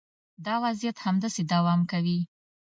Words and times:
دا 0.45 0.55
وضعیت 0.63 0.97
همداسې 1.05 1.41
دوام 1.53 1.81
کوي. 1.91 2.19